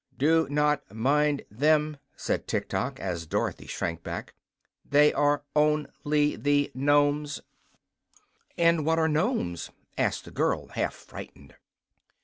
"Do 0.17 0.49
not 0.49 0.81
mind 0.91 1.45
them," 1.51 1.97
said 2.15 2.47
Tiktok, 2.47 2.99
as 2.99 3.27
Dorothy 3.27 3.67
shrank 3.67 4.01
back. 4.01 4.33
"They 4.83 5.13
are 5.13 5.43
on 5.53 5.89
ly 6.03 6.35
the 6.39 6.71
Nomes." 6.73 7.39
"And 8.57 8.83
what 8.83 8.97
are 8.97 9.07
Nomes?" 9.07 9.69
asked 9.99 10.25
the 10.25 10.31
girl, 10.31 10.69
half 10.69 10.95
frightened. 10.95 11.53